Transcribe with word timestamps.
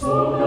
Oh. 0.00 0.37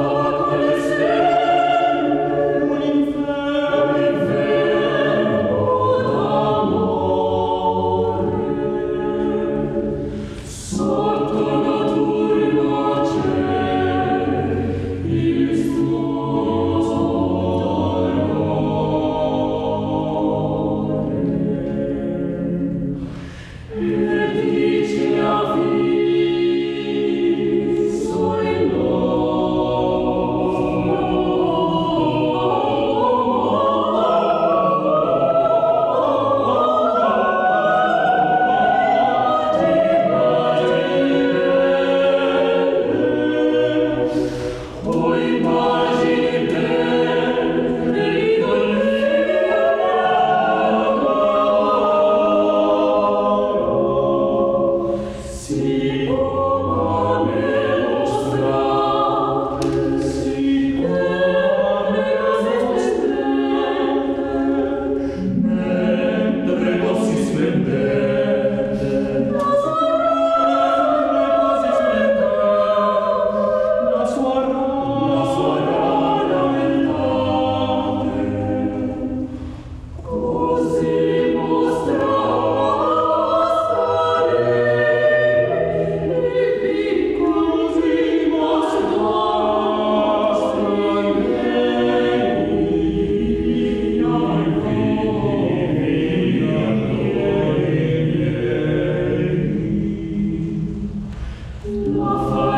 Oh. 102.04 102.51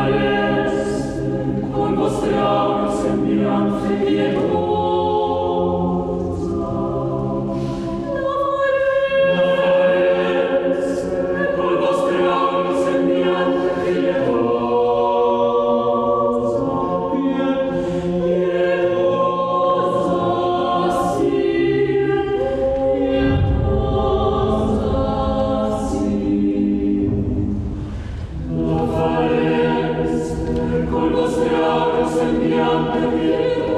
Hallelujah. 32.94 33.73